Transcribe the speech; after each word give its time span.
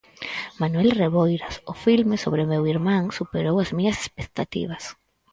Manuel 0.61 0.89
Reboiras: 1.03 1.55
"O 1.71 1.73
filme 1.85 2.15
sobre 2.23 2.43
meu 2.51 2.63
irmán 2.73 3.03
superou 3.19 3.55
as 3.59 3.69
miñas 3.77 3.99
expectativas". 4.03 4.83